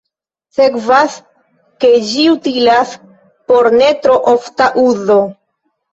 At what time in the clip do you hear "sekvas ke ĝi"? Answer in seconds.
0.59-2.25